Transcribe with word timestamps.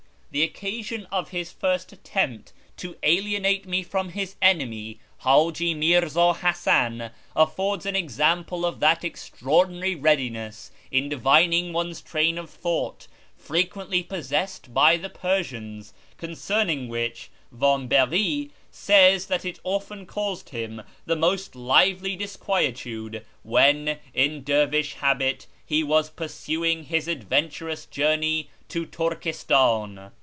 The 0.33 0.43
occasion 0.43 1.07
of 1.11 1.31
his 1.31 1.51
first 1.51 1.91
attempt 1.91 2.53
to 2.77 2.95
alienate 3.03 3.65
me 3.67 3.83
from 3.83 4.07
his 4.11 4.37
enemy, 4.41 5.01
Haji 5.25 5.73
Mirza 5.73 6.35
Hasan, 6.35 7.11
ai'fords 7.35 7.85
an 7.85 7.97
example 7.97 8.65
of 8.65 8.79
that 8.79 9.03
extraordinary 9.03 9.93
readiness 9.95 10.71
in 10.89 11.09
divining 11.09 11.73
one's 11.73 11.99
train 11.99 12.37
of 12.37 12.49
thouglit 12.49 13.09
freqnently 13.37 14.07
possessed 14.07 14.73
by 14.73 14.95
the 14.95 15.09
Persians, 15.09 15.93
concerning 16.17 16.87
which 16.87 17.29
Vjimbcry 17.53 18.51
says 18.69 19.25
that 19.25 19.43
it 19.43 19.59
often 19.65 20.05
caused 20.05 20.51
him 20.51 20.81
the 21.05 21.17
most 21.17 21.57
lively 21.57 22.15
disquietude 22.15 23.25
when, 23.43 23.99
in 24.13 24.45
dervish 24.45 24.93
habit, 24.93 25.47
he 25.65 25.83
was 25.83 26.09
pursuing 26.09 26.85
his 26.85 27.09
adventurous 27.09 27.85
journey 27.85 28.49
to 28.69 28.85
Turkistan. 28.85 30.11